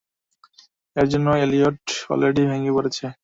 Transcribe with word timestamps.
এর 0.95 1.07
জন্য 1.11 1.27
Elliot 1.43 1.81
already 2.09 2.43
ভেঙে 2.49 2.71
পড়েছে। 2.77 3.05